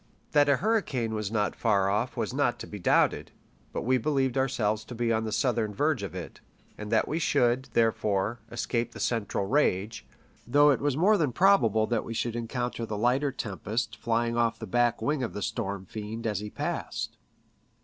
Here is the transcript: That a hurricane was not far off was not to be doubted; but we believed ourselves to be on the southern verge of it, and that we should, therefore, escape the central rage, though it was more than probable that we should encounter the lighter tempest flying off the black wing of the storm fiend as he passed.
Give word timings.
That 0.31 0.49
a 0.49 0.55
hurricane 0.57 1.13
was 1.13 1.31
not 1.31 1.55
far 1.55 1.87
off 1.87 2.17
was 2.17 2.33
not 2.33 2.57
to 2.61 2.65
be 2.65 2.79
doubted; 2.79 3.29
but 3.71 3.83
we 3.83 3.99
believed 3.99 4.35
ourselves 4.35 4.83
to 4.85 4.95
be 4.95 5.13
on 5.13 5.25
the 5.25 5.31
southern 5.31 5.75
verge 5.75 6.01
of 6.01 6.15
it, 6.15 6.39
and 6.75 6.91
that 6.91 7.07
we 7.07 7.19
should, 7.19 7.69
therefore, 7.73 8.39
escape 8.51 8.93
the 8.93 8.99
central 8.99 9.45
rage, 9.45 10.07
though 10.47 10.71
it 10.71 10.81
was 10.81 10.97
more 10.97 11.19
than 11.19 11.31
probable 11.31 11.85
that 11.85 12.03
we 12.03 12.15
should 12.15 12.35
encounter 12.35 12.83
the 12.83 12.97
lighter 12.97 13.31
tempest 13.31 13.95
flying 13.95 14.35
off 14.35 14.57
the 14.57 14.65
black 14.65 15.03
wing 15.03 15.21
of 15.21 15.33
the 15.33 15.43
storm 15.43 15.85
fiend 15.85 16.25
as 16.25 16.39
he 16.39 16.49
passed. 16.49 17.15